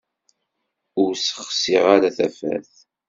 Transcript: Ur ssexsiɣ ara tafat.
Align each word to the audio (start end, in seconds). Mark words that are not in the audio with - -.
Ur 1.01 1.11
ssexsiɣ 1.15 1.83
ara 1.95 2.09
tafat. 2.17 2.71